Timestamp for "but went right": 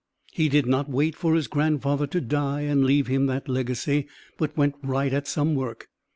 4.35-5.13